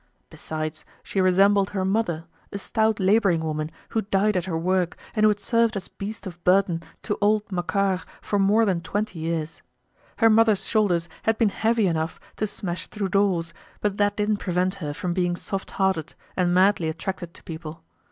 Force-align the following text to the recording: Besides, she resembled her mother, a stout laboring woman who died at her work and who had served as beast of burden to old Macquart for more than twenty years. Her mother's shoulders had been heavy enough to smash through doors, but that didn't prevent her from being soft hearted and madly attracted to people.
Besides, 0.31 0.83
she 1.03 1.21
resembled 1.21 1.69
her 1.69 1.85
mother, 1.85 2.25
a 2.51 2.57
stout 2.57 2.99
laboring 2.99 3.41
woman 3.41 3.69
who 3.89 4.01
died 4.01 4.35
at 4.35 4.45
her 4.45 4.57
work 4.57 4.97
and 5.13 5.23
who 5.23 5.27
had 5.27 5.39
served 5.39 5.75
as 5.77 5.89
beast 5.89 6.25
of 6.25 6.43
burden 6.43 6.81
to 7.03 7.19
old 7.21 7.43
Macquart 7.51 8.03
for 8.19 8.39
more 8.39 8.65
than 8.65 8.81
twenty 8.81 9.19
years. 9.19 9.61
Her 10.17 10.27
mother's 10.27 10.65
shoulders 10.65 11.07
had 11.21 11.37
been 11.37 11.49
heavy 11.49 11.85
enough 11.85 12.19
to 12.37 12.47
smash 12.47 12.87
through 12.87 13.09
doors, 13.09 13.53
but 13.79 13.97
that 13.97 14.17
didn't 14.17 14.37
prevent 14.37 14.73
her 14.81 14.91
from 14.95 15.13
being 15.13 15.35
soft 15.35 15.69
hearted 15.69 16.15
and 16.35 16.51
madly 16.51 16.89
attracted 16.89 17.35
to 17.35 17.43
people. 17.43 17.83